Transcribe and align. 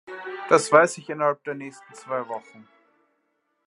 Das 0.49 0.71
weiß 0.71 0.97
ich 0.97 1.11
innerhalb 1.11 1.43
der 1.43 1.53
nächsten 1.53 1.93
zwei 1.93 2.27
Wochen. 2.27 2.67